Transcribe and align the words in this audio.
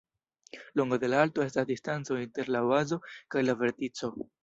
Longo 0.79 0.97
de 1.03 1.09
la 1.11 1.19
alto 1.25 1.45
estas 1.45 1.69
distanco 1.73 2.19
inter 2.25 2.53
la 2.59 2.65
bazo 2.75 3.03
kaj 3.13 3.49
la 3.49 3.61
vertico. 3.65 4.17